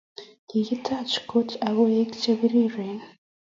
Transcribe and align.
Kokitech 0.49 1.15
kot 1.29 1.49
ak 1.67 1.73
koik 1.77 2.11
che 2.21 2.31
piriren 2.39 2.99